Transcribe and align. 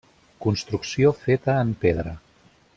Construcció 0.45 1.13
feta 1.19 1.59
en 1.67 1.77
pedra. 1.85 2.19